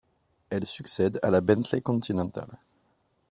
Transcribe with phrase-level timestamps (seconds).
[0.49, 2.47] Elle succède à la Bentley Continental.